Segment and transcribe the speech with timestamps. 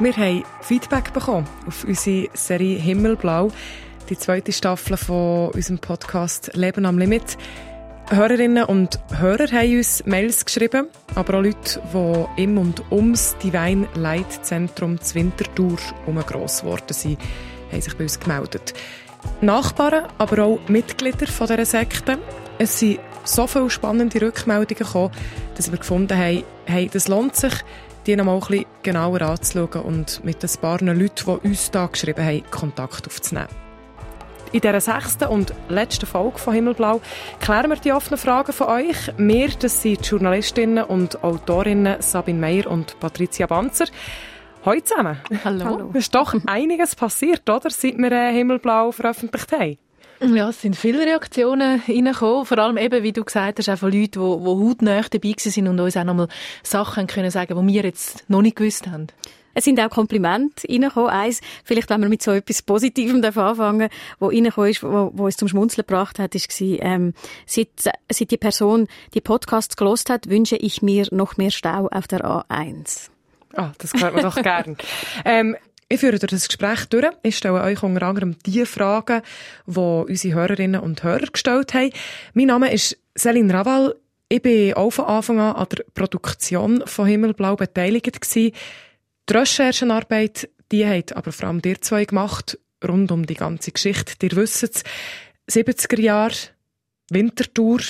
[0.00, 3.50] Wir haben Feedback bekommen auf unsere Serie Himmelblau,
[4.08, 7.36] die zweite Staffel von unserem Podcast Leben am Limit.
[8.08, 13.86] Hörerinnen und Hörer haben uns Mails geschrieben, aber auch Leute, die im und ums Divine
[13.94, 14.54] Light zu
[15.14, 15.76] Winterthur
[16.26, 17.18] gross geworden sind,
[17.70, 18.72] haben sich bei uns gemeldet.
[19.42, 22.18] Nachbarn, aber auch Mitglieder von dieser Sekte.
[22.58, 25.12] Es sind so viele spannende Rückmeldungen gekommen,
[25.56, 27.52] dass wir gefunden haben, hey, das lohnt sich,
[28.06, 31.10] die noch mal ein bisschen genauer anzuschauen und mit ein paar Leuten,
[31.42, 33.48] die uns da geschrieben haben, Kontakt aufzunehmen.
[34.52, 37.00] In dieser sechsten und letzten Folge von Himmelblau
[37.40, 39.12] klären wir die offenen Fragen von euch.
[39.16, 43.86] Wir, das sind die Journalistinnen und Autorinnen Sabine Meyer und Patricia Banzer.
[44.66, 45.18] Hallo zusammen.
[45.44, 45.64] Hallo.
[45.64, 45.90] Hallo.
[45.94, 47.70] Es ist doch einiges passiert, oder?
[47.70, 49.78] Seit wir äh, Himmelblau veröffentlicht haben.
[50.22, 52.44] Ja, es sind viele Reaktionen reingekommen.
[52.44, 55.68] Vor allem eben, wie du gesagt hast, auch von Leuten, die, die hautnah dabei waren
[55.68, 56.28] und uns auch nochmal
[56.62, 59.06] Sachen können sagen die wir jetzt noch nicht gewusst haben.
[59.54, 61.10] Es sind auch Komplimente reingekommen.
[61.10, 65.36] Eins, vielleicht wenn wir mit so etwas Positivem anfangen wo reingekommen ist, wo, wo es
[65.36, 67.14] zum Schmunzeln gebracht hat, ist war, ähm,
[67.46, 67.68] seit,
[68.10, 72.20] seit die Person die Podcasts gelost hat, wünsche ich mir noch mehr Stau auf der
[72.20, 73.08] A1.
[73.54, 74.76] Ah, das hört man doch gern.
[75.24, 75.56] Ähm,
[75.92, 77.04] ich führe durch das Gespräch durch.
[77.24, 79.22] Ich stelle euch unter anderem die Fragen,
[79.66, 81.90] die unsere Hörerinnen und Hörer gestellt haben.
[82.32, 83.96] Mein Name ist Céline Raval.
[84.28, 88.20] Ich bin auch von Anfang an an der Produktion von Himmelblau beteiligt.
[88.36, 88.52] Die
[89.28, 94.14] Recherchenarbeit, die hat aber vor allem dir zwei gemacht, rund um die ganze Geschichte.
[94.24, 94.84] Ihr wisst es,
[95.50, 96.36] 70er Jahre,
[97.10, 97.80] Wintertour,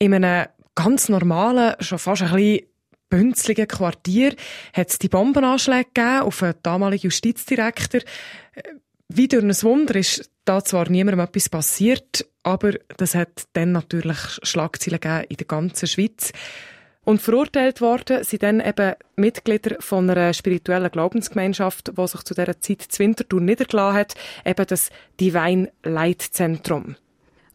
[0.00, 2.66] in einem ganz normalen, schon fast ein bisschen
[3.14, 4.34] bünzligen Quartier
[4.72, 8.00] hat es die Bombenanschläge gegeben auf den damaligen Justizdirektor.
[9.08, 14.18] Wie durch ein Wunder ist da zwar niemandem etwas passiert, aber das hat dann natürlich
[14.42, 16.32] Schlagzeilen gegeben in der ganzen Schweiz.
[17.04, 22.60] Und verurteilt worden sind dann eben Mitglieder von einer spirituellen Glaubensgemeinschaft, die sich zu dieser
[22.60, 24.14] Zeit zu Winterthur niedergelassen hat,
[24.44, 26.96] eben das Divine Light Zentrum.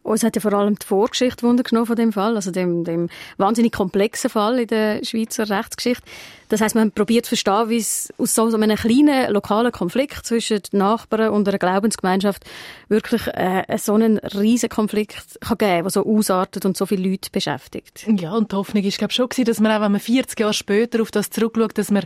[0.02, 3.08] Uns hat ja vor allem die Vorgeschichte Wunder genommen von dem Fall, also dem, dem
[3.36, 6.02] wahnsinnig komplexen Fall in der Schweizer Rechtsgeschichte.
[6.48, 10.62] Das heißt, man probiert zu verstehen, wie es aus so einem kleinen lokalen Konflikt zwischen
[10.72, 12.44] Nachbarn und einer Glaubensgemeinschaft
[12.88, 17.30] wirklich äh, so einen riesen Konflikt kann geben, der so ausartet und so viele Leute
[17.30, 18.06] beschäftigt.
[18.06, 20.54] Ja, und die Hoffnung ist glaube schon gewesen, dass man auch, wenn man 40 Jahre
[20.54, 22.04] später auf das zurückschaut, dass man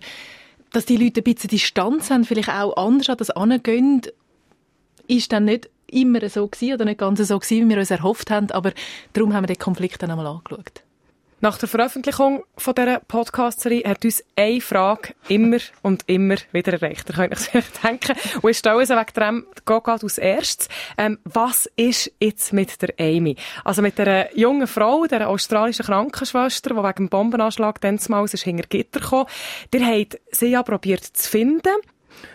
[0.73, 4.03] dass die Leute ein bisschen Distanz haben, vielleicht auch anders an das angehen,
[5.07, 8.31] ist dann nicht immer so gewesen oder nicht ganz so gewesen, wie wir uns erhofft
[8.31, 8.73] haben, aber
[9.13, 10.83] darum haben wir den Konflikt dann einmal angeschaut.
[11.45, 17.11] Nach der Veröffentlichung von dieser Podcast-Serie hat uns eine Frage immer und immer wieder erreicht.
[17.11, 18.17] Ihr könnt euch vielleicht denken.
[18.41, 20.69] Und ich stelle sie wegen dem geht als erstes.
[20.97, 23.37] Ähm, was ist jetzt mit der Amy?
[23.63, 28.67] Also mit der jungen Frau, der australischen Krankenschwester, die wegen dem Bombenanschlag dann mal hinter
[28.67, 29.27] Gitter kam.
[29.75, 31.77] Ihr habt sie ja probiert zu finden.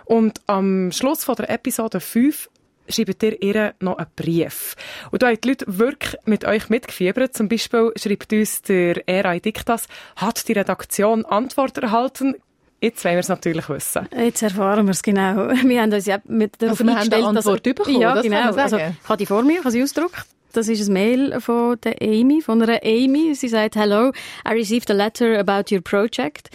[0.05, 2.47] Und am Schluss von der Episode 5
[2.89, 4.75] schreibt ihr ihr noch einen Brief.
[5.11, 7.35] Und da haben die Leute wirklich mit euch mitgefiebert.
[7.35, 9.41] Zum Beispiel schreibt uns der R.I.
[9.41, 12.35] Diktas, hat die Redaktion Antwort erhalten?
[12.81, 14.07] Jetzt wollen wir es natürlich wissen.
[14.15, 15.49] Jetzt erfahren wir es genau.
[15.65, 18.53] Wir haben uns ja mit der also wir haben eine Antwort dass, bekommen, ja, genau.
[18.53, 20.25] Also, ich habe die vor mir, ich habe sie ausgedruckt.
[20.53, 23.35] Das ist ein Mail von der Amy, von einer Amy.
[23.35, 24.11] Sie sagt, Hello,
[24.47, 26.49] I received a letter about your project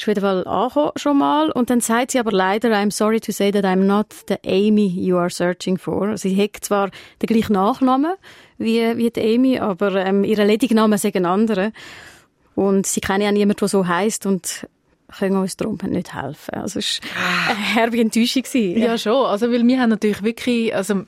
[0.00, 1.50] ist auf jeden Fall schon mal.
[1.50, 4.86] Und dann sagt sie aber leider, I'm sorry to say that I'm not the Amy
[4.86, 6.16] you are searching for.
[6.16, 6.90] Sie hat zwar
[7.22, 8.14] den gleichen Nachnamen
[8.58, 11.72] wie, wie die Amy, aber ähm, ihr Ledignamen ist ein anderer.
[12.54, 14.66] Und sie kennen ja niemanden, der so heisst und
[15.18, 16.54] können uns darum nicht helfen.
[16.54, 18.44] Also es war eine herbe Enttäuschung.
[18.54, 19.26] Ja, schon.
[19.26, 21.02] Also, weil wir haben natürlich wirklich, also,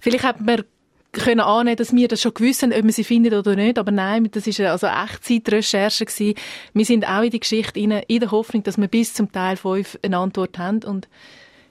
[0.00, 0.62] vielleicht hat man
[1.12, 3.78] können annehmen, dass wir das schon gewusst haben, ob wir sie finden oder nicht.
[3.78, 6.34] Aber nein, das ist also Echtzeitrecherche gewesen.
[6.72, 9.56] Wir sind auch in die Geschichte rein, in der Hoffnung, dass wir bis zum Teil
[9.56, 10.82] 5 eine Antwort haben.
[10.84, 11.08] Und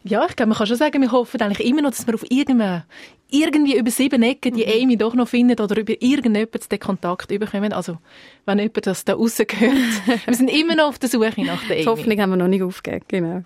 [0.04, 2.24] ja, ich glaube, man kann schon sagen, wir hoffen eigentlich immer noch, dass wir auf
[2.30, 2.86] irgendeine,
[3.32, 4.84] irgendwie über sieben Ecken die mhm.
[4.84, 7.74] Amy doch noch finden oder über irgendjemanden den Kontakt bekommen.
[7.74, 7.98] Also,
[8.46, 9.74] wenn jemand das da rausgehört.
[10.26, 11.84] wir sind immer noch auf der Suche nach der Amy.
[11.84, 13.44] Die Hoffnung haben wir noch nicht aufgegeben, genau.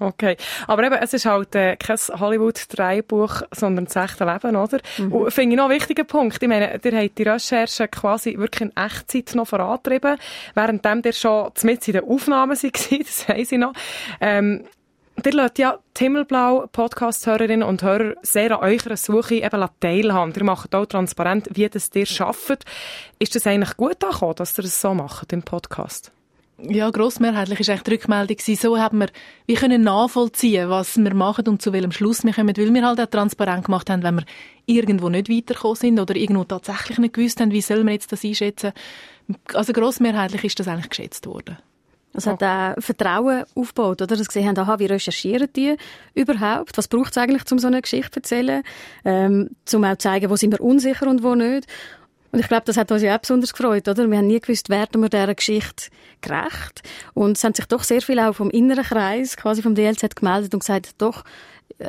[0.00, 0.36] Okay.
[0.66, 4.78] Aber eben, es ist halt äh, kein Hollywood-Dreibuch, sondern das echte Leben, oder?
[4.98, 5.12] Mhm.
[5.12, 6.40] Und finde ich noch einen wichtigen Punkt.
[6.40, 10.16] Ich meine, ihr habt die Recherche quasi wirklich in Echtzeit noch vorantrieben,
[10.54, 13.72] währenddem ihr schon mit in den Aufnahmen seid, das weiss ich noch.
[14.20, 14.64] Ähm,
[15.24, 20.32] Ihr lasst ja die Himmelblau Podcast-Hörerinnen und Hörer sehr an eurer Suche eben teilhaben.
[20.32, 22.64] Ihr macht auch transparent, wie das ihr schafft.
[23.18, 26.12] Ist das eigentlich gut angekommen, dass ihr das so macht im Podcast?
[26.60, 29.08] Ja, grossmehrheitlich ist eigentlich die Rückmeldung So haben wir,
[29.46, 33.00] wir können nachvollziehen, was wir machen und zu welchem Schluss wir kommen, weil wir halt
[33.00, 34.24] auch transparent gemacht haben, wenn wir
[34.66, 38.24] irgendwo nicht weitergekommen sind oder irgendwo tatsächlich nicht gewusst haben, wie soll man jetzt das
[38.24, 38.72] einschätzen.
[39.54, 41.58] Also grossmehrheitlich ist das eigentlich geschätzt worden.
[42.14, 44.16] Es hat auch Vertrauen aufgebaut, oder?
[44.16, 45.76] Dass sie haben, aha, wie recherchieren die
[46.14, 46.76] überhaupt?
[46.76, 48.62] Was braucht es eigentlich, um so eine Geschichte zu erzählen?
[49.04, 51.68] Ähm, um auch zu zeigen, wo sind wir unsicher und wo nicht.
[52.30, 54.10] Und ich glaube, das hat uns ja auch besonders gefreut, oder?
[54.10, 55.90] Wir haben nie gewusst, werden wir dieser Geschichte
[56.20, 56.82] gerecht?
[57.14, 60.52] Und es haben sich doch sehr viele auch vom inneren Kreis, quasi vom DLZ gemeldet
[60.52, 61.24] und gesagt, doch,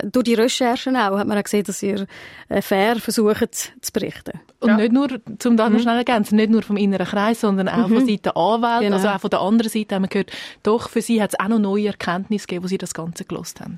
[0.04, 2.06] durch die Recherchen auch hat man auch gesehen, dass ihr
[2.50, 4.40] äh, fair versucht zu berichten.
[4.60, 4.78] Und ja.
[4.78, 5.08] nicht nur,
[5.40, 5.84] zum da noch mhm.
[5.84, 7.96] schnell ergänzen, nicht nur vom inneren Kreis, sondern auch mhm.
[7.96, 8.96] von Seiten Anwälte, genau.
[8.98, 10.32] also auch von der anderen Seite haben wir gehört,
[10.64, 13.62] doch für sie hat es auch noch neue Erkenntnisse gegeben, wo sie das Ganze gelost
[13.62, 13.78] haben.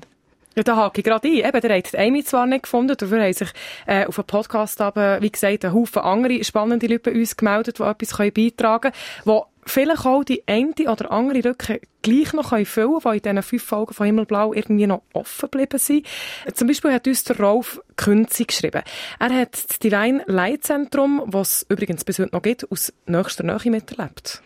[0.54, 1.34] Ja, da hake ich gerade ein.
[1.34, 3.48] Eben, der hat Amy zwar nicht gefunden, dafür haben sich
[3.86, 7.78] äh, auf einem Podcast aber, wie gesagt, ein Haufen andere spannende Leute bei uns gemeldet,
[7.78, 8.94] die etwas beitragen können,
[9.24, 13.36] die vielleicht auch die eine oder andere Rücke gleich noch können füllen können, die in
[13.36, 16.06] diesen fünf Folgen von Himmelblau irgendwie noch offen geblieben sind.
[16.52, 18.82] Zum Beispiel hat uns der Rolf Künzi geschrieben.
[19.18, 23.70] Er hat das Divine Leitzentrum, was es übrigens bis heute noch gibt, aus nächster Nähe
[23.70, 24.42] miterlebt.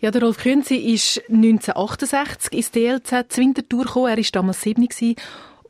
[0.00, 4.06] Ja, der Rolf Künzi ist 1968 ins DLZ Winterthur gekommen.
[4.06, 4.86] Er war damals 7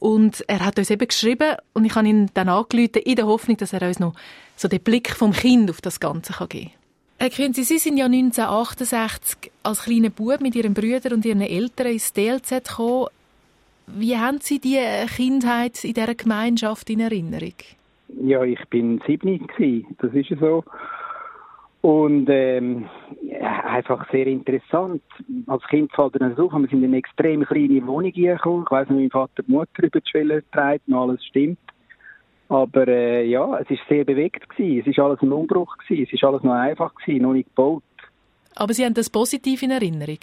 [0.00, 3.56] und er hat uns eben geschrieben und ich habe ihn dann angerufen, in der Hoffnung,
[3.56, 4.14] dass er uns noch
[4.54, 6.75] so den Blick vom Kind auf das Ganze kann geben kann.
[7.20, 11.86] Herr Künzi, Sie sind ja 1968 als kleiner Bub mit Ihren Brüdern und Ihren Eltern
[11.86, 13.06] ins DLZ gekommen.
[13.86, 14.78] Wie haben Sie die
[15.16, 17.54] Kindheit in dieser Gemeinschaft in Erinnerung?
[18.22, 19.46] Ja, ich bin sieben
[19.98, 20.64] das ist so.
[21.80, 22.88] Und ähm,
[23.22, 25.02] ja, einfach sehr interessant.
[25.46, 28.64] Als Kind fällt dann auf, wir sind in eine extrem kleine Wohnung gekommen.
[28.66, 31.58] Ich weiss noch, mein Vater die Mutter über die Schwelle trägt und alles stimmt.
[32.48, 34.80] Aber äh, ja, es ist sehr bewegt gewesen.
[34.80, 36.04] Es ist alles ein Umbruch gewesen.
[36.04, 37.82] Es ist alles noch einfach gewesen, noch nicht gebaut.
[38.56, 40.19] Aber Sie haben das positiv in Erinnerung?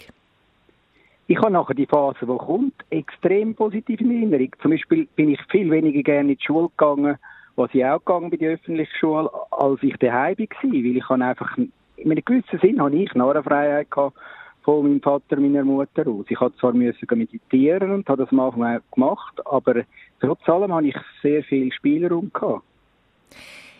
[1.28, 4.50] Ich habe nachher die Phase, die kommt, extrem positiv in Erinnerung.
[4.60, 7.16] Zum Beispiel bin ich viel weniger gerne in die Schule gegangen,
[7.56, 11.56] was ich auch gegangen bei der öffentlichen Schule, als ich daheim war, weil ich einfach,
[11.56, 11.72] in
[12.10, 14.16] einem gewissen Sinn habe ich Narrenfreiheit gehabt
[14.62, 16.26] von meinem Vater meiner Mutter aus.
[16.28, 19.82] Ich musste zwar müssen meditieren und habe das am Anfang auch gemacht, aber
[20.20, 22.62] trotz allem habe ich sehr viel Spielraum gehabt.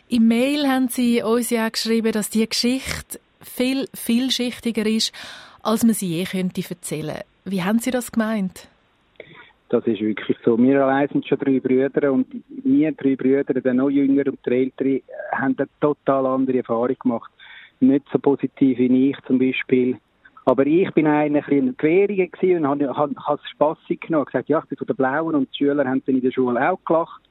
[0.09, 5.13] Im Mail haben Sie uns ja geschrieben, dass die Geschichte viel vielschichtiger ist,
[5.63, 7.23] als man sie je könnte erzählen.
[7.45, 8.69] Wie haben Sie das gemeint?
[9.69, 10.57] Das ist wirklich so.
[10.59, 14.53] Wir allein sind schon drei Brüder und wir drei Brüder, der noch jünger und der
[14.53, 15.03] ältere,
[15.33, 17.33] haben eine total andere Erfahrung gemacht.
[17.81, 19.99] Nicht so positiv wie ich zum Beispiel.
[20.45, 24.27] Aber ich bin einer ein bisschen und habe, habe, habe es spassig genommen.
[24.29, 26.31] Ich gesagt, ja, ich bin von den Blauen und die Schüler haben dann in der
[26.31, 27.23] Schule auch gelacht.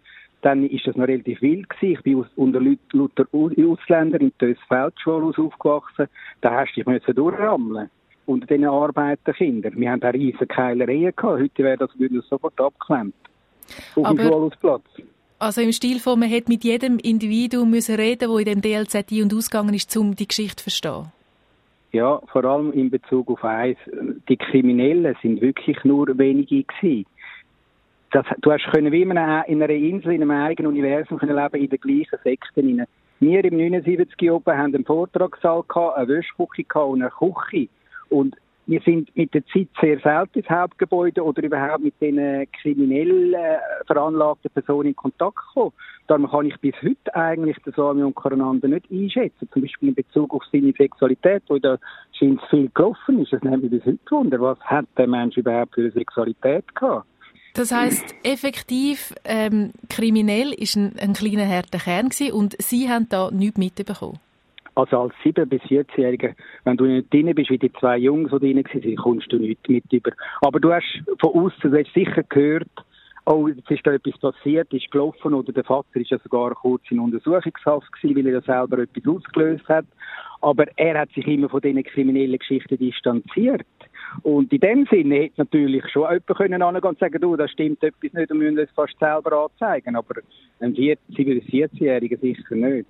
[0.42, 1.94] Dann ist das noch relativ wild gewesen.
[1.94, 6.08] Ich bin unter Luther Ausländer in der Feldschule aufgewachsen.
[6.42, 7.90] Da hast du dich durchrammeln
[8.26, 9.74] unter diesen Arbeiterkindern.
[9.78, 11.42] Wir haben da riesige Keilereien gehabt.
[11.42, 13.16] Heute wäre das, würde das sofort abgeklemmt.
[13.96, 14.84] Auf dem Schulhausplatz.
[15.38, 18.96] Also im Stil von, man hätte mit jedem Individuum müssen reden, das in dem DLZ
[18.96, 21.12] ein- und ausgegangen ist, um die Geschichte zu verstehen.
[21.92, 23.78] Ja, vor allem in Bezug auf eins.
[24.28, 27.06] Die Kriminellen sind wirklich nur wenige gewesen.
[28.12, 31.36] Das, du hast können wie in einer, in einer Insel, in einem eigenen Universum können
[31.36, 32.86] leben, in den gleichen Sekten.
[33.20, 37.70] Wir im 79 oben haben einen Vortragssaal gehabt, eine Wäschküche und eine Küche.
[38.10, 38.36] Und
[38.68, 43.58] wir sind mit der Zeit sehr selten ins Hauptgebäude oder überhaupt mit den kriminell äh,
[43.86, 45.74] veranlagten Personen in Kontakt gekommen.
[46.08, 49.50] Darum kann ich bis heute eigentlich den Samion Karananda nicht einschätzen.
[49.52, 51.78] Zum Beispiel in Bezug auf seine Sexualität, wo da
[52.14, 53.34] scheint viel gelaufen ist.
[53.34, 54.42] Das nimmt mich bis heute wunder.
[54.42, 57.08] Was hat der Mensch überhaupt für eine Sexualität gehabt?
[57.54, 63.08] Das heißt effektiv, ähm, kriminell ist ein, ein kleiner harter Kern gewesen und Sie haben
[63.10, 64.20] da nichts mitbekommen?
[64.76, 68.40] Also als 7- bis 14-Jähriger, wenn du nicht drin bist, wie die zwei Jungs, die
[68.40, 70.12] drin waren, kommst du nicht mit über.
[70.42, 72.68] Aber du hast von außen, du hast sicher gehört,
[73.26, 76.84] oh, jetzt ist da etwas passiert, ist gelaufen, oder der Vater ist ja sogar kurz
[76.90, 79.86] in Untersuchungshaft gewesen, weil er ja selber etwas ausgelöst hat.
[80.42, 83.66] Aber er hat sich immer von diesen kriminellen Geschichten distanziert.
[84.22, 88.14] Und in dem Sinne hätte natürlich schon jemand können und sagen, du, das stimmt etwas
[88.14, 89.96] nicht und müssen es fast selber anzeigen.
[89.96, 90.16] Aber
[90.60, 92.88] ein 7- bis 14-Jähriger sicher nicht.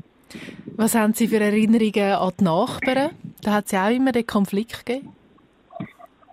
[0.76, 3.12] Was haben Sie für Erinnerungen an die Nachbarn?
[3.42, 5.10] Da hat es ja auch immer den Konflikt gegeben.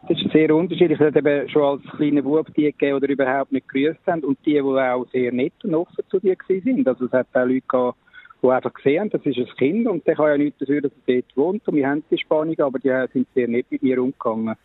[0.08, 0.98] Das ist sehr unterschiedlich.
[0.98, 4.38] Es hat eben schon als kleiner Bub die gegeben, die überhaupt nicht gegrüßt haben und
[4.44, 6.88] die, die auch sehr nett und offen zu dir sind.
[6.88, 7.98] Also es hat auch Leute gehabt,
[8.42, 10.92] die einfach gesehen haben, das ist ein Kind und der kann ja nichts dafür, dass
[11.06, 14.02] er dort wohnt und wir haben die Spannung, aber die sind sehr nett mit mir
[14.02, 14.56] umgegangen.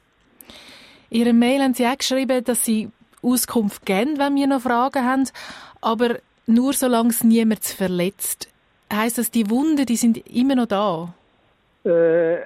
[1.10, 2.90] In Ihrem Mail haben Sie auch geschrieben, dass Sie
[3.22, 5.30] Auskunft geben, wenn wir noch Fragen haben,
[5.82, 6.18] aber
[6.48, 8.50] nur solange es niemand verletzt.
[8.92, 11.14] Heißt das, die Wunden, die sind immer noch da?
[11.84, 12.38] Äh,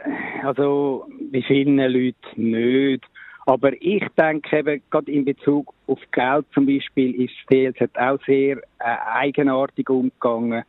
[0.43, 3.05] also bei vielen Leuten nicht.
[3.45, 8.57] Aber ich denke eben, gerade in Bezug auf Geld zum Beispiel, ist hat auch sehr
[8.57, 8.61] äh,
[9.13, 10.63] eigenartig umgegangen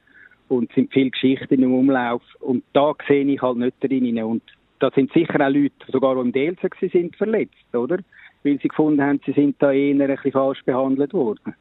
[0.49, 2.23] und sind viele Geschichten im Umlauf.
[2.41, 4.23] Und da sehe ich halt nicht drin.
[4.23, 4.43] Und
[4.79, 7.99] da sind sicher auch Leute, sogar die im DLC sind, verletzt, oder?
[8.43, 11.55] Weil sie gefunden haben, sie sind da eher ein bisschen falsch behandelt worden.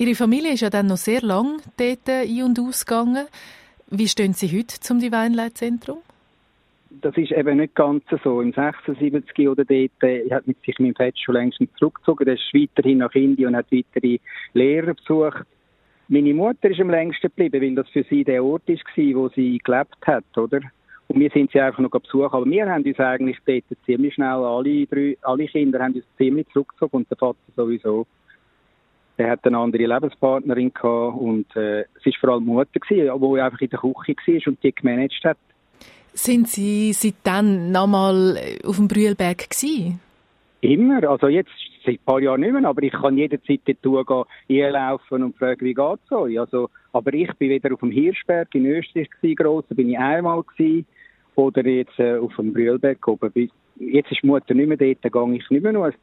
[0.00, 3.26] Ihre Familie ist ja dann noch sehr lang dort ein- und ausgegangen.
[3.90, 5.98] Wie stehen Sie heute zum Divine-Leitzentrum?
[7.02, 8.40] Das ist eben nicht ganz so.
[8.40, 12.28] Im 76 oder dort äh, hat sich mein Vater schon längst zurückgezogen.
[12.28, 14.16] Er ist weiterhin nach Indien und hat weitere
[14.54, 15.44] Lehrer besucht.
[16.08, 19.58] Meine Mutter ist am längsten geblieben, weil das für sie der Ort war, wo sie
[19.62, 20.62] gelebt hat, oder?
[21.08, 22.32] Und wir sind sie einfach noch besuchen.
[22.32, 26.48] Aber wir haben uns eigentlich dort ziemlich schnell, alle, drei, alle Kinder haben uns ziemlich
[26.54, 28.06] zurückgezogen und der Vater sowieso.
[29.20, 33.40] Er hat eine andere Lebenspartnerin gehabt und äh, es war vor allem Mutter, gewesen, die
[33.40, 35.36] einfach in der Küche war und die gemanagt hat.
[36.14, 40.00] Sind Sie seitdem nochmal auf dem Brühlberg gewesen?
[40.62, 41.50] Immer, also jetzt
[41.84, 44.06] seit ein paar Jahren nicht mehr, aber ich kann jederzeit dort
[44.48, 46.40] gehen, einlaufen und fragen, wie geht's euch?
[46.40, 49.98] Also, aber ich bin wieder auf dem Hirschberg in Österreich gewesen, gross, da bin ich
[49.98, 50.86] einmal gewesen,
[51.36, 53.50] oder jetzt äh, auf dem Brühlberg oben.
[53.76, 55.86] Jetzt ist die Mutter nicht mehr dort, da gehe ich nicht mehr noch.
[55.86, 55.94] Es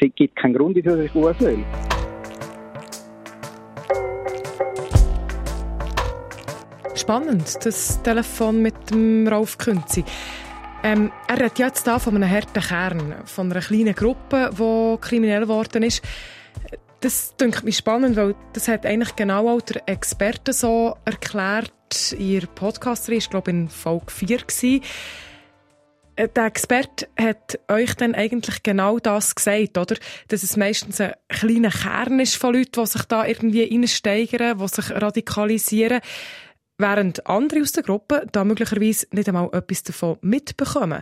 [0.00, 1.95] es gibt keinen Grund, wieso ich gehen soll.
[7.06, 10.04] Spannend, das Telefon mit dem Rolf Künzi.
[10.82, 15.42] Ähm, er redet jetzt da von einem harten Kern, von einer kleinen Gruppe, die kriminell
[15.42, 16.02] geworden ist.
[16.98, 21.70] Das denke mich spannend, weil das hat eigentlich genau auch der Experte so erklärt
[22.10, 24.82] in ihrer podcast ich glaube in Folge 4 gewesen.
[26.16, 29.94] Äh, Der Experte hat euch dann eigentlich genau das gesagt, oder?
[30.26, 34.68] Dass es meistens ein kleiner Kern ist von Leuten, die sich da irgendwie reinsteigern, die
[34.68, 36.00] sich radikalisieren,
[36.78, 41.00] während andere aus der Gruppe da möglicherweise nicht einmal etwas davon mitbekommen.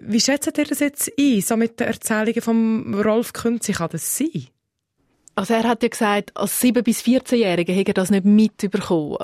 [0.00, 3.72] Wie schätzt ihr das jetzt ein, so mit den Erzählungen von Rolf Künzi?
[3.72, 4.48] Kann das sein?
[5.34, 9.18] Also er hat ja gesagt, als 7- bis 14-Jährige hätte er das nicht mitbekommen.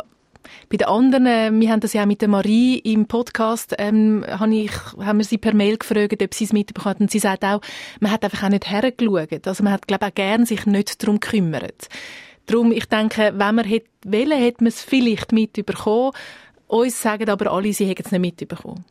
[0.68, 4.24] Bei den anderen, äh, wir haben das ja auch mit der Marie im Podcast, ähm,
[4.28, 7.00] habe ich, haben wir sie per Mail gefragt, ob sie es mitbekommen hat.
[7.00, 7.60] Und sie sagt auch,
[8.00, 9.46] man hat einfach auch nicht hergeschaut.
[9.46, 11.88] Also man hat, glaube ich, auch gern sich nicht darum gekümmert.
[12.46, 16.12] Darum, ich denke, wenn man hätte wollen, hätte man es vielleicht mitbekommen.
[16.66, 18.84] Uns sagen aber alle, sie hätten es nicht mitbekommen.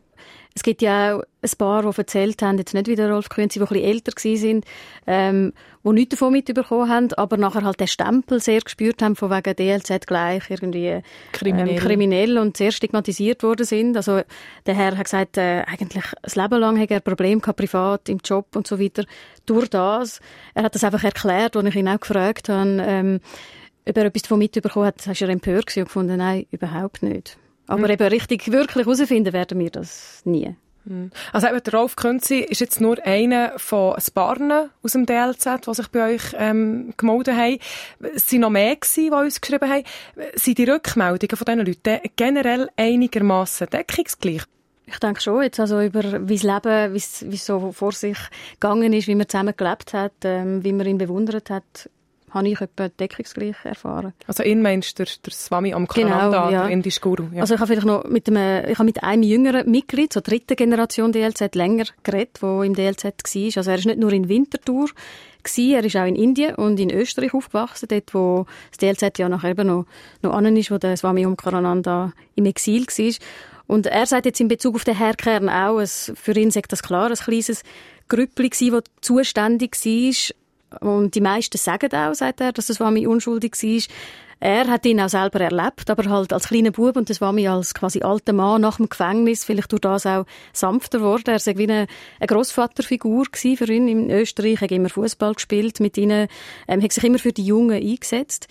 [0.56, 3.60] Es gibt ja auch ein paar, die erzählt haben, jetzt nicht wie der Rolf Künzi,
[3.60, 4.62] die ein bisschen älter waren,
[5.08, 9.32] ähm, die nichts davon mitbekommen haben, aber nachher halt den Stempel sehr gespürt haben, von
[9.32, 11.70] wegen DLZ gleich irgendwie Kriminell.
[11.70, 13.98] Ähm, kriminell und sehr stigmatisiert worden sind.
[13.98, 14.22] Also
[14.66, 18.20] der Herr hat gesagt, äh, eigentlich das Leben lang hat er Probleme gehabt, privat, im
[18.24, 19.06] Job und so weiter.
[19.46, 20.22] Durch das,
[20.54, 23.20] er hat das einfach erklärt, als ich ihn auch gefragt habe, ähm,
[23.88, 27.38] ob er etwas davon mitbekommen hat, ist er empört gewesen und gefunden, nein, überhaupt nicht.
[27.68, 30.56] Aber eben richtig, wirklich herausfinden werden wir das nie.
[31.32, 35.66] Also eben, der Rolf Künzi ist jetzt nur einer von ein paar aus dem DLZ,
[35.66, 37.58] die sich bei euch ähm, gemeldet haben.
[38.14, 39.84] Es waren noch mehr, gewesen, die uns geschrieben haben.
[40.36, 44.44] Sind die Rückmeldungen von diesen Leuten generell einigermaßen deckungsgleich?
[44.86, 47.94] Ich denke schon, jetzt also über wie das Leben, wie es, wie es so vor
[47.94, 48.18] sich
[48.60, 51.90] gegangen ist, wie man zusammen gelebt hat, ähm, wie man ihn bewundert hat,
[52.34, 54.14] habe ich etwa deckungsgleich erfahren.
[54.28, 56.64] Also ihn meinst du, der, der Swami Amkarananda, Genau, ja.
[56.64, 57.26] der indische Guru?
[57.34, 57.42] Ja.
[57.42, 60.56] Also ich habe vielleicht noch mit einem, ich habe mit einem jüngeren Mitglied, so dritte
[60.56, 63.58] Generation DLZ, länger geredet, wo im DLZ war.
[63.58, 64.90] Also er ist nicht nur in Winterthur
[65.44, 69.30] gewesen, er ist auch in Indien und in Österreich aufgewachsen, dort wo das DLZ ja
[69.30, 69.86] nachher eben noch,
[70.22, 73.14] noch an ist, wo der Swami Omkarananda im Exil war.
[73.68, 76.84] Und er sagt jetzt in Bezug auf den Herrkern auch, es, für ihn sagt das
[76.84, 77.64] klar, ein kleines
[78.10, 80.36] Grüppli gsi, das zuständig war.
[80.82, 83.96] Und die meisten sagen auch, sagt er, dass das Swami unschuldig war.
[84.40, 87.74] Er hat ihn auch selber erlebt, aber halt als kleiner Bub und das Swami als
[87.74, 91.30] quasi alter Mann nach dem Gefängnis, vielleicht durch das auch sanfter geworden.
[91.30, 91.88] Er sei wie eine,
[92.20, 94.56] eine Grossvaterfigur gewesen für ihn in Österreich.
[94.56, 96.28] Er hat immer Fußball gespielt mit ihnen,
[96.68, 98.50] ähm, hat sich immer für die Jungen eingesetzt.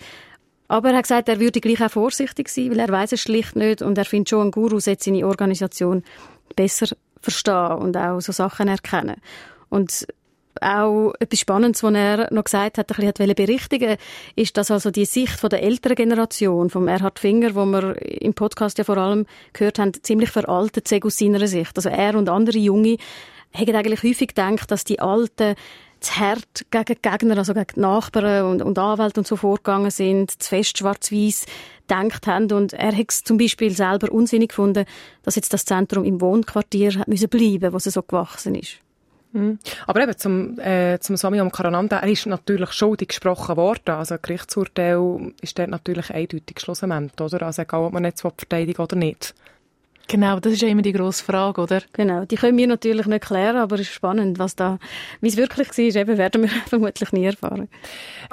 [0.67, 3.55] Aber er hat gesagt, er würde gleich auch vorsichtig sein, weil er weiß es schlicht
[3.55, 6.03] nicht und er findet schon, ein Guru sollte seine Organisation
[6.55, 6.87] besser
[7.21, 9.17] verstehen und auch so Sachen erkennen.
[9.69, 10.07] Und
[10.61, 13.97] auch etwas Spannendes, was er noch gesagt hat, ein bisschen berichtigen,
[14.35, 18.33] ist, dass also die Sicht von der älteren Generation, vom Erhard Finger, wo wir im
[18.33, 21.75] Podcast ja vor allem gehört haben, ziemlich veraltet sei aus seiner Sicht.
[21.75, 22.97] Also er und andere Junge
[23.53, 25.55] haben eigentlich häufig gedacht, dass die Alten
[26.03, 30.49] zu hart gegen Gegner, also gegen Nachbarn und, und Anwälte und so vorgegangen sind, zu
[30.49, 31.45] fest schwarz-weiß
[31.87, 32.51] gedacht haben.
[32.51, 34.85] Und er hat es zum Beispiel selber unsinnig gefunden,
[35.23, 38.79] dass jetzt das Zentrum im Wohnquartier hat müssen bleiben, wo es so gewachsen ist.
[39.33, 39.57] Mhm.
[39.87, 43.95] Aber eben zum, äh, zum Swami Amkarananda, er ist natürlich schuldig gesprochen worden.
[43.95, 47.47] Also Gerichtsurteil ist dort natürlich eindeutig schlussendlich, oder?
[47.47, 49.33] Also egal, ob man jetzt verteidigen oder nicht.
[50.07, 51.81] Genau, das ist ja immer die grosse Frage, oder?
[51.93, 54.77] Genau, die können wir natürlich nicht klären, aber es ist spannend, was da,
[55.21, 57.69] wie es wirklich war, eben werden wir vermutlich nie erfahren.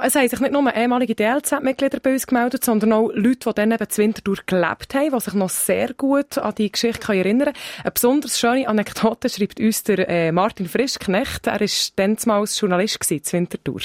[0.03, 3.73] Es haben sich nicht nur ehemalige DLZ-Mitglieder bei uns gemeldet, sondern auch Leute, die dann
[3.73, 7.57] eben zu Winterthur gelebt haben, die sich noch sehr gut an die Geschichte erinnern können.
[7.85, 11.47] Eine besonders schöne Anekdote schreibt uns der äh, Martin Frischknecht.
[11.47, 13.81] Er war dann Journalist zu Winterthur.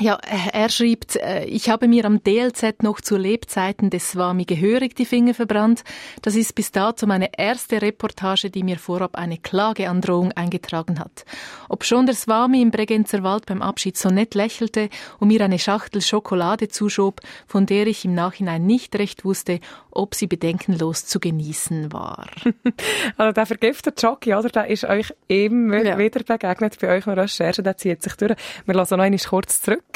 [0.00, 4.96] Ja, er schreibt, äh, ich habe mir am DLZ noch zu Lebzeiten des Swami gehörig
[4.96, 5.84] die Finger verbrannt.
[6.22, 11.26] Das ist bis dato meine erste Reportage, die mir vorab eine Klageandrohung eingetragen hat.
[11.68, 14.88] Ob schon der Swami im Bregenzer Wald beim Abschied so nett lächelte
[15.18, 20.14] und mir eine Schachtel Schokolade zuschob, von der ich im Nachhinein nicht recht wusste, ob
[20.14, 22.26] sie bedenkenlos zu genießen war.
[23.18, 24.48] also der vergiftete Jockey, oder?
[24.48, 25.98] Der ist euch immer ja.
[25.98, 28.34] wieder begegnet bei euch in Recherche, der zieht sich durch.
[28.64, 29.89] Wir lassen noch einmal kurz zurück.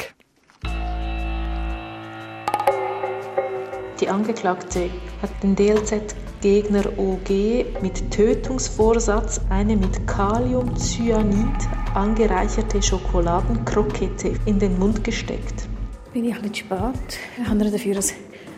[4.01, 4.89] Die Angeklagte
[5.21, 11.55] hat den DLZ-Gegner OG mit Tötungsvorsatz eine mit Kaliumcyanid
[11.93, 15.67] angereicherte Schokoladenkrokette in den Mund gesteckt.
[16.13, 17.19] Bin ich ein bisschen spät.
[17.41, 18.03] Ich habe dafür ein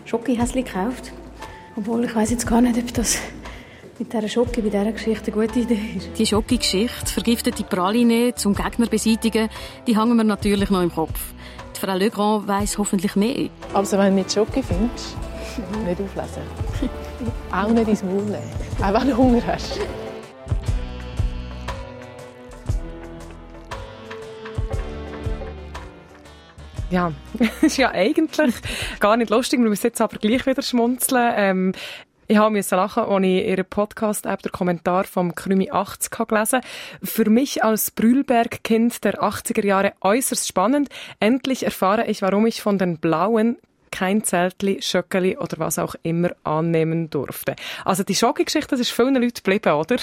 [0.05, 1.13] Schokohäschen gekauft.
[1.75, 3.19] Obwohl ich weiß jetzt gar nicht, ob das
[3.99, 6.09] mit dieser Schocke bei dieser Geschichte eine gute Idee ist.
[6.17, 9.49] Die Schocke-Geschichte, vergiftete Praline zum Gegner beseitigen,
[9.87, 11.19] die hängen mir natürlich noch im Kopf.
[11.75, 13.49] Die Frau Legrand weiss hoffentlich mehr.
[13.73, 15.15] Also wenn du nicht Schocke findest,
[15.85, 16.43] nicht auflesen.
[17.51, 18.51] Auch nicht ins Maul nehmen.
[18.81, 19.79] Auch wenn du Hunger hast.
[26.89, 27.11] Ja,
[27.61, 28.55] ist ja eigentlich
[28.99, 29.59] gar nicht lustig.
[29.59, 31.33] Wir müssen jetzt aber gleich wieder schmunzeln.
[31.35, 31.73] Ähm,
[32.27, 36.61] ich habe müssen lachen, als ich in ihrer Podcast-App den Kommentar vom Krümi 80 gelesen
[37.01, 40.89] Für mich als Brühlberg-Kind der 80er Jahre äußerst spannend.
[41.19, 43.57] Endlich erfahre ich, warum ich von den blauen
[43.91, 47.55] kein Zeltli, Schöckeli oder was auch immer annehmen durfte.
[47.85, 49.95] Also die Schockgeschichte, das ist vielen Leuten geblieben, oder?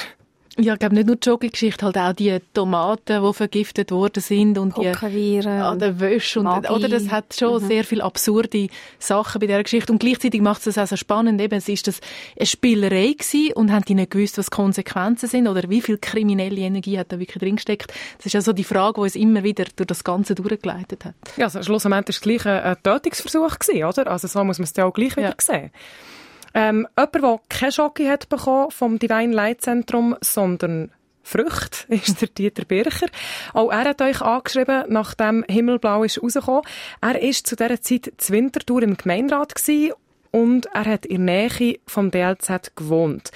[0.56, 4.56] Ja, ich glaube nicht nur die Jogging-Geschichte, halt auch die Tomaten, die vergiftet worden sind
[4.56, 6.68] und die an der Wäsche und Magie.
[6.68, 7.66] oder das hat schon mhm.
[7.66, 8.68] sehr viele absurde
[9.00, 11.40] Sachen bei dieser Geschichte und gleichzeitig macht es das auch so spannend.
[11.40, 12.00] Eben, es ist das
[12.38, 15.99] eine Spielerei gewesen und haben die nicht gewusst, was die Konsequenzen sind oder wie viel
[15.99, 17.93] kriminelle Energie hat da wirklich drin gesteckt.
[18.19, 21.14] Das ist also die Frage, die uns immer wieder durch das Ganze durchgeleitet hat.
[21.36, 24.06] Ja, also schlussendlich war es gleich ein Tötungsversuch gewesen, oder?
[24.06, 25.34] Also so muss man es ja auch gleich wieder ja.
[25.40, 25.71] sehen.
[26.54, 30.93] Ähm, jemand, der keine Schocke hat bekommen vom Divine Light Zentrum, sondern
[31.25, 33.08] Früchte, ist der Dieter Bircher.
[33.52, 36.62] Auch er hat euch angeschrieben, nachdem Himmelblau ist rausgekommen.
[37.00, 39.95] Er ist zu dieser Zeit zu Winterthur im Gemeinderat gewesen
[40.30, 43.30] und er hat in der Nähe vom DLZ gewohnt.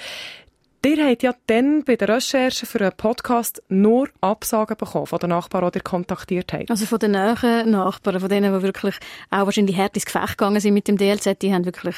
[0.85, 5.31] Ihr habt ja dann bei der Recherche für einen Podcast nur Absagen bekommen von den
[5.31, 6.71] Nachbarn, die ihr kontaktiert habt.
[6.71, 8.95] Also von den nahen Nachbarn, von denen, die wirklich
[9.29, 11.97] auch wahrscheinlich hart ins Gefecht gegangen sind mit dem DLZ, die haben wirklich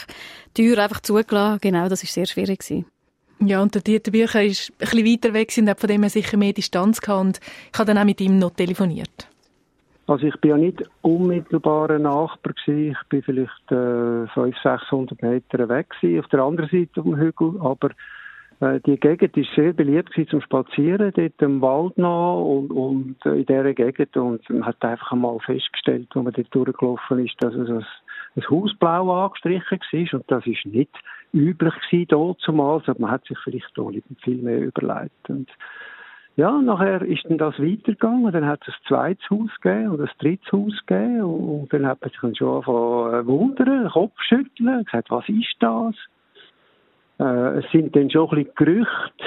[0.58, 1.60] die Tür einfach zugelassen.
[1.62, 2.60] Genau, das war sehr schwierig.
[2.62, 2.86] Gewesen.
[3.38, 6.10] Ja, und der Dieter Bücher war ein bisschen weiter weg und hat von dem her
[6.10, 7.40] sicher mehr Distanz gehabt und
[7.72, 9.28] ich habe dann auch mit ihm noch telefoniert.
[10.08, 12.98] Also ich bin ja nicht unmittelbarer Nachbar gewesen.
[13.00, 17.60] Ich bin vielleicht äh, 500, 600 Meter weg gewesen, auf der anderen Seite vom Hügel,
[17.62, 17.92] aber
[18.62, 23.46] die Gegend ist sehr beliebt zum Spazieren, dort im Wald noch und, und äh, in
[23.48, 24.16] dieser Gegend.
[24.16, 27.86] Und man hat einfach einmal festgestellt, als man dort durchgelaufen ist, dass es ein,
[28.36, 30.20] ein Haus blau angestrichen war.
[30.20, 30.96] Und das ist nicht
[31.34, 32.78] üblich gewesen dort zumal.
[32.78, 33.84] Also man hat sich vielleicht da
[34.24, 35.30] viel mehr überlegt.
[35.30, 35.50] Und
[36.36, 38.32] ja, nachher ist dann das weitergegangen.
[38.32, 41.24] Dann hat es ein zweites Haus gegeben und ein drittes Haus gegeben.
[41.24, 45.96] Und dann hat man sich dann schon angefangen wundern, Kopf schütteln, gesagt, was ist das?
[47.22, 49.24] Äh, es sind dann schon ein bisschen Gerüchte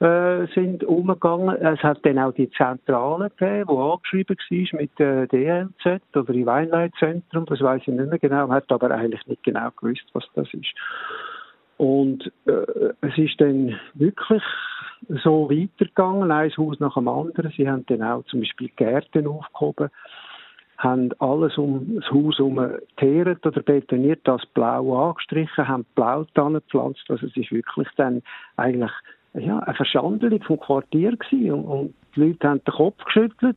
[0.00, 1.56] äh, sind umgegangen.
[1.56, 6.46] Es hat dann auch die Zentrale gegeben, die angeschrieben war mit der DLZ oder im
[6.46, 10.46] Weinleitzentrum, das weiß ich nicht mehr genau, hat aber eigentlich nicht genau gewusst, was das
[10.54, 10.72] ist.
[11.78, 14.42] Und äh, es ist dann wirklich
[15.22, 17.52] so weitergegangen, ein Haus nach dem anderen.
[17.56, 19.90] Sie haben dann auch zum Beispiel Gärten aufgehoben
[20.78, 22.60] haben alles um das Haus herum
[22.96, 27.04] teert oder betoniert, das blau angestrichen, haben Blautannen gepflanzt.
[27.08, 28.22] Also es ist wirklich dann
[28.56, 28.92] eigentlich
[29.34, 31.52] ja, eine Verschandelung vom Quartier gewesen.
[31.52, 33.56] Und, und die Leute haben den Kopf geschüttelt.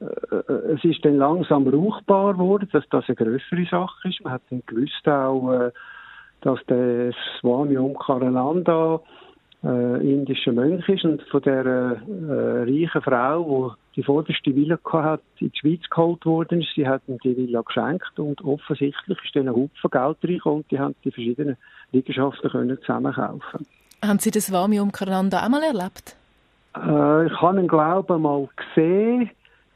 [0.00, 0.04] Äh,
[0.36, 4.22] äh, es ist dann langsam ruchbar geworden, dass das eine größere Sache ist.
[4.22, 5.72] Man hat dann gewusst auch, äh,
[6.42, 9.00] dass der Swami Omkarananda
[9.64, 15.22] äh, indischer Mönch ist und von der äh, reichen Frau, die die vorderste Villa hat,
[15.38, 16.74] in die Schweiz geholt worden ist.
[16.74, 20.70] Sie hat ihm die Villa geschenkt und offensichtlich ist dann ein Haufen Geld reingekommen und
[20.70, 21.56] die haben die verschiedenen
[21.92, 23.66] Liegenschaften können zusammenkaufen.
[24.04, 26.16] Haben Sie das Swami Umkarnanda auch mal erlebt?
[26.76, 29.30] Äh, ich habe ihn, glaube ich, mal gesehen,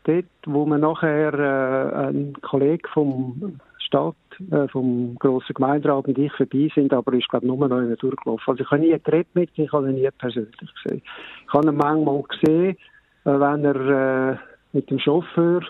[0.04, 4.16] dort, wo man nachher äh, ein Kollege vom Stadt
[4.50, 8.44] äh, vom grossen Gemeinderat und ich vorbei sind, aber ist, glaube nur noch einer durchgelaufen.
[8.52, 11.02] Also ich habe nie geredet mit ihm, ich habe ihn nie persönlich gesehen.
[11.46, 12.76] Ich habe ihn manchmal gesehen,
[13.24, 14.36] äh, wenn er äh,
[14.72, 15.62] mit dem Chauffeur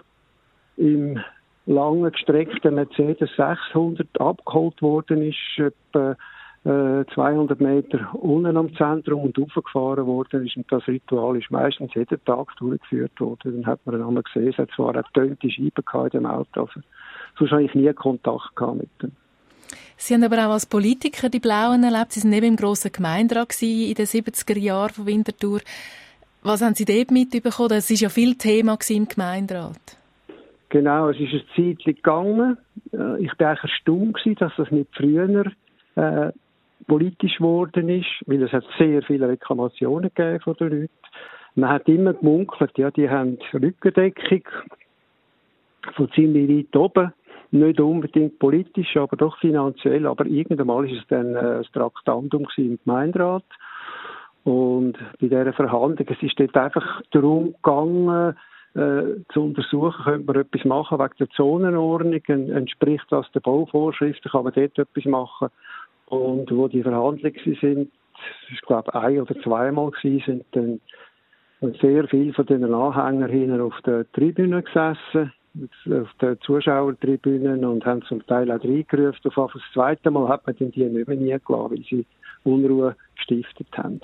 [0.76, 1.18] im
[1.66, 6.16] langen gestreckten Mercedes 600 abgeholt worden ist, etwa
[6.64, 10.56] 200 äh, Meter unten am Zentrum und aufgefahren worden ist.
[10.56, 13.62] Und das Ritual ist meistens jeden Tag durchgeführt worden.
[13.62, 16.62] Dann hat man ihn einmal gesehen, es hat zwar eine tönte Scheibe in dem Auto,
[16.62, 16.80] also
[17.38, 19.12] sonst habe ich nie Kontakt gehabt mit ihm.
[19.96, 22.12] Sie haben aber auch als Politiker die Blauen erlebt.
[22.12, 25.60] Sie sind eben im grossen Gemeinderat in den 70er Jahren von Winterthur.
[26.42, 27.72] Was haben Sie dort mitbekommen?
[27.72, 29.98] Es war ja viel Thema im Gemeinderat.
[30.68, 32.58] Genau, es ist eine Zeit gegangen.
[32.92, 35.46] Äh, ich war erstaunt, dass das nicht früher
[35.96, 36.32] äh,
[36.86, 40.92] politisch geworden ist, weil es hat sehr viele Reklamationen gegeben von den Leuten.
[41.54, 44.42] Man hat immer gemunkelt, ja, die haben Rückendeckung
[45.94, 47.12] von ziemlich weit oben.
[47.50, 50.06] Nicht unbedingt politisch, aber doch finanziell.
[50.06, 53.44] Aber irgendwann ist es dann äh, das Traktandum im Gemeinderat.
[54.44, 58.36] Und bei dieser Verhandlung, es ist dort einfach darum gegangen,
[58.74, 64.44] äh, zu untersuchen, könnte man etwas machen wegen der Zonenordnung, entspricht das der Bauvorschriften, kann
[64.44, 65.48] man dort etwas machen.
[66.06, 67.90] Und wo die Verhandlungen sind,
[68.50, 70.80] ich glaube ein oder zweimal gewesen, sind
[71.60, 75.32] dann sehr viele von den Anhängern hinten auf der Tribüne gesessen,
[75.90, 79.30] auf den Zuschauertribünen und haben zum Teil auch reingerufen.
[79.34, 82.06] Auf das zweite Mal hat man dann die nicht mehr nie gelassen, weil sie
[82.44, 84.00] Unruhe gestiftet haben.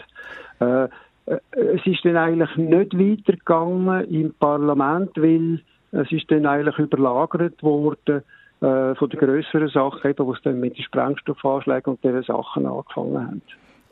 [0.60, 0.88] Äh,
[1.26, 5.60] äh, es ist dann eigentlich nicht weitergegangen im Parlament, weil
[5.92, 8.22] es ist dann eigentlich überlagert worden
[8.60, 12.66] äh, von den grösseren Sachen, eben, wo es dann mit den Sprengstoffanschlägen und diesen Sachen
[12.66, 13.42] angefangen haben.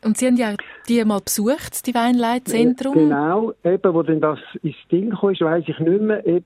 [0.05, 0.57] Und Sie haben ja
[0.89, 2.95] die mal besucht, die Weinleitzentrum.
[2.95, 6.45] Genau, eben, wo denn das ins Ding kam, weiss ich nicht mehr, ob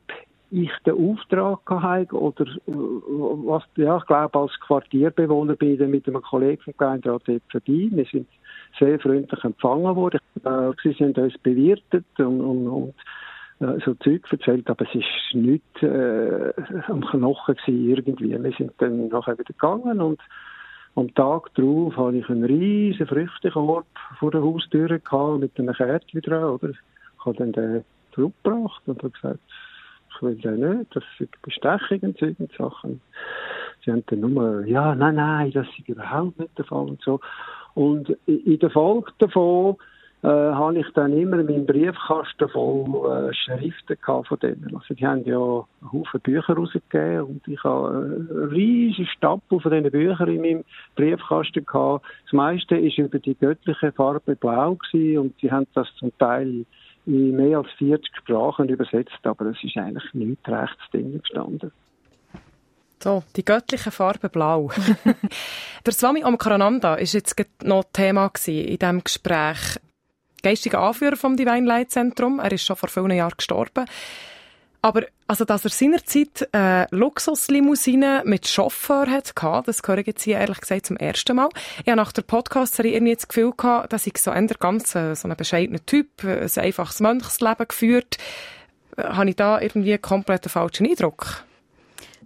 [0.51, 6.07] ich den Auftrag hatte oder äh, was, ja, ich glaube, als Quartierbewohner bin ich mit
[6.07, 7.89] einem Kollegen vom Gemeinderat dort vorbei.
[7.91, 8.29] Wir sind
[8.79, 10.21] sehr freundlich empfangen worden.
[10.45, 12.95] Äh, sie sind uns bewirtet und, und, und
[13.61, 16.53] äh, so Zeug erzählt, aber es ist nicht äh,
[16.89, 18.31] am Knochen gewesen, irgendwie.
[18.31, 20.21] Wir sind dann nachher wieder gegangen und
[20.95, 23.87] am Tag darauf hatte ich einen riesen Früchtekorb
[24.19, 26.71] vor der Haustür gehabt, mit einem Kärtchen dran, oder?
[26.71, 29.41] Ich habe dann den zurückgebracht und habe gesagt,
[30.21, 33.01] den nicht, das sind Bestechungen und Sachen.
[33.85, 37.21] Sie haben dann nur, ja, nein, nein, das ist überhaupt nicht der Fall und so.
[37.75, 39.77] Und in der Folge davon
[40.23, 44.75] äh, habe ich dann immer in meinem Briefkasten voll äh, Schriften von denen.
[44.75, 49.71] Also die haben ja einen Haufen Bücher rausgegeben und ich habe einen riesigen Stapel von
[49.71, 50.65] diesen Büchern in meinem
[50.97, 52.05] Briefkasten gehabt.
[52.25, 56.65] Das meiste ist über die göttliche Farbe blau gewesen und sie haben das zum Teil
[57.07, 61.73] in mehr als 40 Sprachen übersetzt, aber es ist eigentlich nicht rechts drin gestanden.
[63.03, 64.71] So, die göttliche Farbe Blau.
[65.87, 69.79] der Swami Omkarananda ist jetzt noch Thema in diesem Gespräch.
[70.42, 72.38] Geistiger Anführer vom Divine Light Zentrum.
[72.38, 73.85] Er ist schon vor vielen Jahren gestorben.
[74.83, 79.33] Aber also, dass er seinerzeit äh, Luxuslimousine mit Chauffeur hat
[79.67, 81.49] das höre ich jetzt hier ehrlich gesagt zum ersten Mal.
[81.81, 85.15] Ich habe nach der Podcast-Serie irgendwie das Gefühl gehabt, dass ich so ein ganz äh,
[85.15, 88.19] so ein bescheidener Typ, äh, ein einfaches Mönchsleben geführt.
[88.97, 91.45] Äh, habe ich da irgendwie einen falschen Eindruck?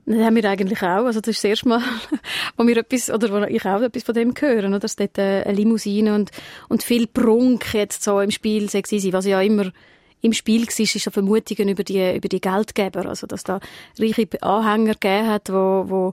[0.06, 1.04] Das haben wir eigentlich auch.
[1.04, 1.82] Also das ist das erste Mal,
[2.56, 4.78] wo wir etwas, oder wo ich auch etwas von dem höre?
[4.78, 6.30] Dass dort äh, eine Limousine und,
[6.68, 8.82] und viel Prunk jetzt so im Spiel sei,
[9.12, 9.70] was ja immer
[10.20, 13.06] im Spiel war, ist eine Vermutungen über die, über die Geldgeber.
[13.06, 13.61] Also, dass da
[13.98, 16.12] reiche Anhänger gegeben hat, wo, wo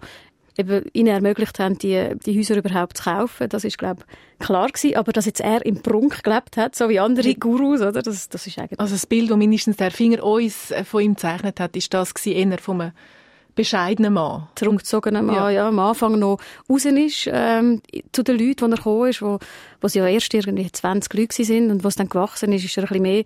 [0.58, 3.50] eben ihnen ermöglicht haben, die, die Häuser überhaupt zu kaufen.
[3.50, 4.04] Das ist, glaube
[4.40, 4.96] ich, klar gewesen.
[4.96, 8.02] Aber dass jetzt er im Prunk gelebt hat, so wie andere Gurus, oder?
[8.02, 8.80] Das, das ist eigentlich...
[8.80, 12.14] Also das Bild, das mindestens der Finger uns äh, von ihm gezeichnet hat, ist das
[12.14, 12.92] gewesen, eher von einem
[13.56, 14.48] bescheidenen Mann.
[14.56, 15.50] Zurückgezogener Mann, ja.
[15.50, 15.68] ja.
[15.68, 16.40] Am Anfang noch
[16.70, 19.40] raus ist, ähm, zu den Leuten, die er gekommen ist, wo,
[19.82, 22.84] wo sie ja erst irgendwie 20 Leute sind und was dann gewachsen ist, ist er
[22.84, 23.24] ein bisschen mehr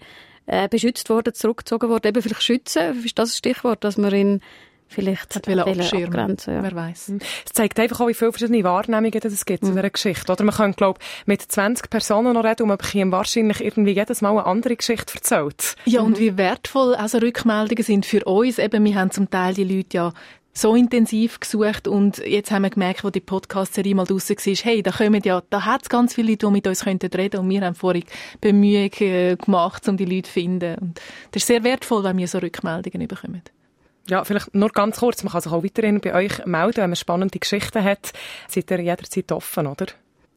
[0.51, 2.07] äh, beschützt worden, zurückgezogen worden.
[2.07, 4.41] Eben vielleicht schützen, ist das ein Stichwort, dass man ihn
[4.89, 6.61] vielleicht hat abgrenzen ja.
[6.61, 7.07] Wer weiß.
[7.07, 7.19] Mhm.
[7.45, 9.67] Es zeigt einfach auch, wie viele verschiedene Wahrnehmungen es gibt mhm.
[9.67, 10.29] zu dieser Geschichte.
[10.29, 14.21] Oder man kann, glaube mit 20 Personen noch reden und man bekommt wahrscheinlich irgendwie jedes
[14.21, 15.77] Mal eine andere Geschichte erzählt.
[15.85, 18.59] Ja, und wie wertvoll also Rückmeldungen sind für uns.
[18.59, 20.13] Eben, wir haben zum Teil die Leute ja
[20.53, 24.83] so intensiv gesucht und jetzt haben wir gemerkt, wo die Podcast-Serie mal draussen war, hey,
[24.83, 27.49] da kommen ja, da hat es ganz viele Leute, die mit uns reden könnten und
[27.49, 28.03] wir haben vorhin
[28.41, 30.77] Bemühungen äh, gemacht, um die Leute zu finden.
[30.79, 33.41] Und das ist sehr wertvoll, wenn wir so Rückmeldungen bekommen.
[34.09, 36.95] Ja, vielleicht nur ganz kurz, man kann sich auch weiterhin bei euch melden, wenn man
[36.95, 38.11] spannende Geschichten hat.
[38.47, 39.85] Seid ihr jederzeit offen, oder?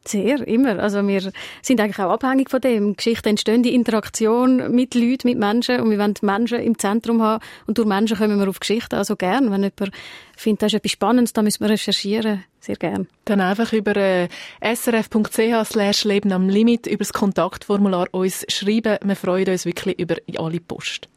[0.07, 0.79] Sehr, immer.
[0.79, 2.95] Also wir sind eigentlich auch abhängig von dem.
[2.95, 7.43] Geschichten entstehen die Interaktion mit Leuten, mit Menschen und wir wollen Menschen im Zentrum haben
[7.65, 8.95] und durch Menschen kommen wir auf Geschichten.
[8.95, 9.91] Also gern, wenn jemand
[10.37, 12.43] findet, das ist etwas Spannendes, da müssen wir recherchieren.
[12.59, 13.07] Sehr gern.
[13.25, 14.27] Dann einfach über äh,
[14.61, 18.97] srf.ch slash Leben am Limit über das Kontaktformular uns schreiben.
[19.03, 21.09] Wir freuen uns wirklich über alle Post.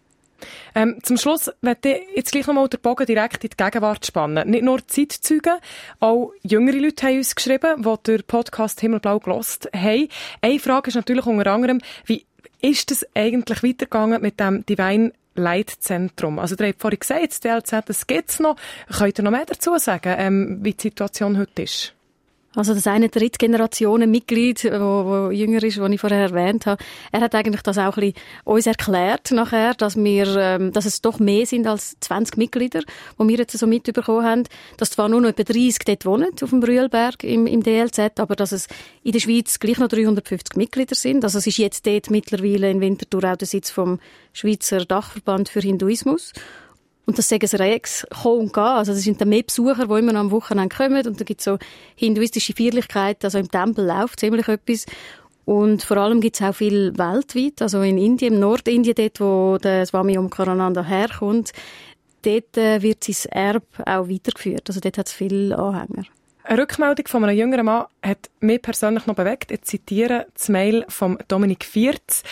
[0.74, 4.48] Ähm, zum Schluss möchte ich jetzt gleich nochmal den Bogen direkt in die Gegenwart spannen.
[4.48, 5.58] Nicht nur Zeitzeugen,
[6.00, 10.08] auch jüngere Leute haben uns geschrieben, die den Podcast Himmelblau gelost haben.
[10.40, 12.24] Eine Frage ist natürlich unter anderem, wie
[12.60, 16.38] ist es eigentlich weitergegangen mit dem Divine Leitzentrum.
[16.38, 18.56] Also, ihr habt vorhin gesagt, das DLZ, das gibt es noch.
[18.92, 21.94] Könnt ihr noch mehr dazu sagen, ähm, wie die Situation heute ist?
[22.58, 27.32] Also das eine Drittgenerationen-Mitglied, wo, wo jünger ist, das ich vorher erwähnt habe, er hat
[27.36, 31.46] eigentlich das auch ein bisschen uns erklärt nachher, dass wir, ähm, dass es doch mehr
[31.46, 34.42] sind als 20 Mitglieder, die wir jetzt so mitbekommen haben,
[34.76, 38.34] dass zwar nur noch etwa 30 dort wohnen, auf dem Brühlberg im, im DLZ, aber
[38.34, 38.66] dass es
[39.04, 41.22] in der Schweiz gleich noch 350 Mitglieder sind.
[41.22, 44.00] Also es ist jetzt dort mittlerweile in Winterthur auch der Sitz vom
[44.32, 46.32] Schweizer Dachverband für Hinduismus.
[47.08, 48.62] Und das sagen sie Rex, kommen und gehen.
[48.62, 51.06] Also, das sind dann mehr Besucher, die immer noch am Wochenende kommen.
[51.06, 51.56] Und da gibt es so
[51.94, 53.24] hinduistische Feierlichkeiten.
[53.24, 54.84] Also, im Tempel läuft ziemlich etwas.
[55.46, 57.62] Und vor allem gibt es auch viel weltweit.
[57.62, 61.52] Also, in Indien, im Nordindien, dort, wo der Swami Omkarananda herkommt,
[62.26, 64.64] dort äh, wird sein Erbe auch weitergeführt.
[64.68, 66.04] Also, dort hat es viele Anhänger.
[66.44, 69.50] Eine Rückmeldung von einem jüngeren Mann hat mich persönlich noch bewegt.
[69.50, 72.22] Ich zitiere das Mail von Dominik Viertz.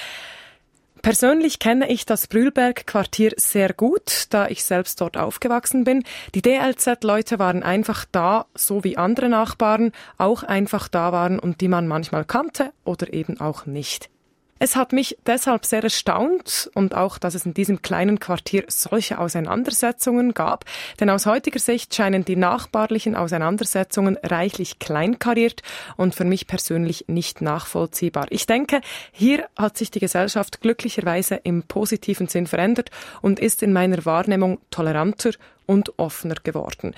[1.06, 6.02] Persönlich kenne ich das Brühlberg-Quartier sehr gut, da ich selbst dort aufgewachsen bin.
[6.34, 11.68] Die DLZ-Leute waren einfach da, so wie andere Nachbarn auch einfach da waren und die
[11.68, 14.10] man manchmal kannte oder eben auch nicht.
[14.58, 19.18] Es hat mich deshalb sehr erstaunt und auch, dass es in diesem kleinen Quartier solche
[19.18, 20.64] Auseinandersetzungen gab,
[20.98, 25.62] denn aus heutiger Sicht scheinen die nachbarlichen Auseinandersetzungen reichlich kleinkariert
[25.98, 28.26] und für mich persönlich nicht nachvollziehbar.
[28.30, 28.80] Ich denke,
[29.12, 32.90] hier hat sich die Gesellschaft glücklicherweise im positiven Sinn verändert
[33.20, 35.32] und ist in meiner Wahrnehmung toleranter
[35.66, 36.94] und offener geworden.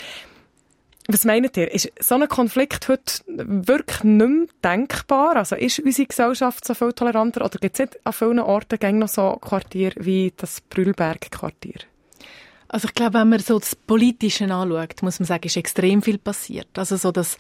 [1.11, 1.73] Was meint ihr?
[1.73, 5.37] Ist so ein Konflikt heute wirklich nicht mehr denkbar?
[5.37, 9.39] Also ist unsere Gesellschaft so viel toleranter oder gibt es an vielen Orten noch so
[9.41, 11.81] Quartier wie das Brühlberg-Quartier?
[12.69, 16.19] Also ich glaube, wenn man so das Politische anschaut, muss man sagen, ist extrem viel
[16.19, 16.69] passiert.
[16.77, 17.39] Also so das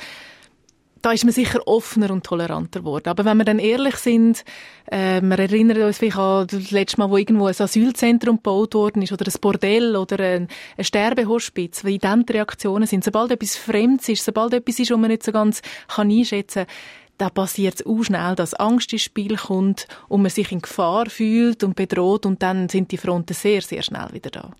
[1.02, 3.08] da ist man sicher offener und toleranter geworden.
[3.08, 4.44] Aber wenn wir dann ehrlich sind,
[4.86, 9.02] äh, wir erinnern uns vielleicht an das letzte Mal, wo irgendwo ein Asylzentrum gebaut worden
[9.02, 13.04] ist oder ein Bordell oder ein, ein Sterbehospiz, wie dann die Reaktionen sind.
[13.04, 16.74] Sobald etwas Fremdes ist, sobald etwas ist, was man nicht so ganz kann einschätzen kann,
[17.18, 21.10] da passiert es auch schnell, dass Angst ins Spiel kommt und man sich in Gefahr
[21.10, 24.50] fühlt und bedroht und dann sind die Fronten sehr, sehr schnell wieder da.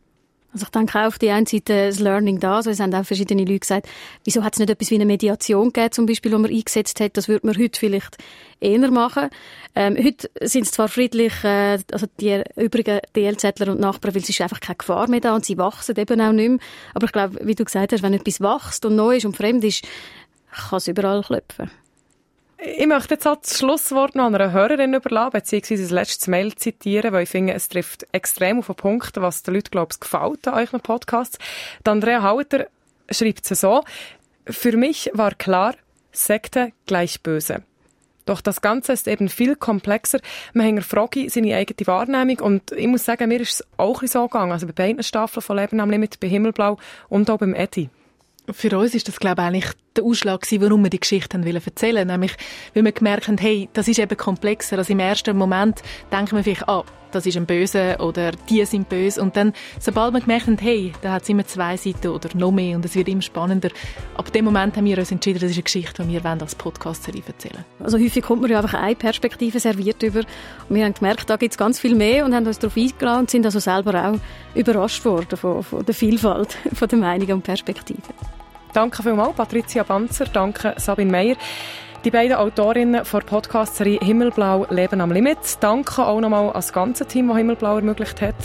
[0.52, 2.56] Also ich denke auch auf die einen Seite das Learning da.
[2.56, 3.88] Also es haben auch verschiedene Leute gesagt,
[4.24, 7.16] wieso hat es nicht etwas wie eine Mediation gegeben, zum Beispiel, wo man eingesetzt hat.
[7.18, 8.16] Das würde man heute vielleicht
[8.58, 9.28] eher machen.
[9.74, 14.30] Ähm, heute sind es zwar friedlich, äh, also die übrigen DLZler und Nachbarn, weil es
[14.30, 16.58] ist einfach keine Gefahr mehr da und sie wachsen eben auch nicht mehr.
[16.94, 19.64] Aber ich glaube, wie du gesagt hast, wenn etwas wächst und neu ist und fremd
[19.64, 19.84] ist,
[20.50, 21.70] kann es überall klopfen.
[22.60, 27.12] Ich möchte jetzt halt das Schlusswort noch einer Hörerin überlassen, beziehungsweise das letzte Mail zitieren,
[27.12, 30.48] weil ich finde, es trifft extrem auf den Punkt, was den Leuten, glaube ich, gefällt
[30.48, 31.38] an euren Podcasts.
[31.84, 32.66] Andrea Hauter
[33.10, 33.84] schreibt es so,
[34.44, 35.76] für mich war klar,
[36.10, 37.62] Sekte gleich böse.
[38.24, 40.18] Doch das Ganze ist eben viel komplexer.
[40.52, 44.26] Man hängt Frage seine eigene Wahrnehmung und ich muss sagen, mir ist es auch so
[44.26, 44.52] gegangen.
[44.52, 46.76] Also bei beiden Staffeln von Leben am Limit, bei Himmelblau
[47.08, 47.88] und auch beim Eddie.
[48.50, 52.06] Für uns ist das, glaube ich, eigentlich der Ausschlag gewesen, warum wir die Geschichte erzählen
[52.06, 52.32] Nämlich,
[52.74, 54.78] weil wir gemerkt haben, hey, das ist eben komplexer.
[54.78, 58.88] Also im ersten Moment denken wir vielleicht, ah, das ist ein Böse oder die sind
[58.88, 59.20] böse.
[59.22, 62.50] Und dann, sobald wir gemerkt haben, hey, da hat es immer zwei Seiten oder noch
[62.50, 63.70] mehr und es wird immer spannender,
[64.16, 67.22] ab dem Moment haben wir uns entschieden, das ist eine Geschichte, die wir als Podcast-Serie
[67.26, 70.20] erzählen Also häufig kommt man ja einfach eine Perspektive serviert über.
[70.68, 73.20] Und wir haben gemerkt, da gibt es ganz viel mehr und haben uns darauf eingeladen
[73.20, 74.18] und sind also selber auch
[74.54, 78.02] überrascht worden von, von der Vielfalt von der Meinungen und Perspektiven.
[78.78, 81.34] Danke vielmals, Patricia Banzer, danke Sabine Meyer.
[82.04, 85.58] Die beiden Autorinnen der Podcast-Serie Himmelblau Leben am Limit.
[85.58, 88.36] Danke auch nochmal an das ganze Team, das Himmelblau ermöglicht hat.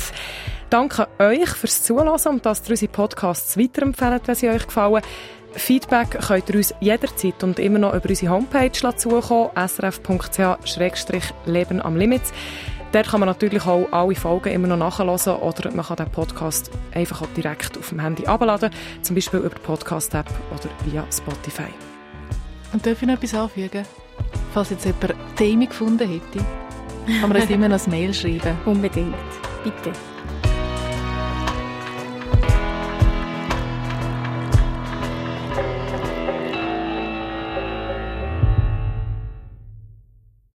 [0.71, 5.03] Danke euch fürs Zuhören und dass ihr unsere Podcasts weiterempfehlen, wenn sie euch gefallen.
[5.51, 10.99] Feedback könnt ihr uns jederzeit und immer noch über unsere Homepage zukommen, srf.ch-leben
[11.79, 12.23] am Limit.
[12.93, 16.69] Dort kann man natürlich auch alle Folgen immer noch nachhören oder man kann den Podcast
[16.93, 18.69] einfach auch direkt auf dem Handy abladen,
[19.01, 21.73] zum Beispiel über die Podcast-App oder via Spotify.
[22.71, 23.83] Und darf ich noch etwas anfügen?
[24.53, 26.45] Falls jetzt jemand Themen gefunden hätte,
[27.19, 28.55] kann man uns immer noch ein Mail schreiben.
[28.63, 29.15] Unbedingt.
[29.63, 29.91] Bitte.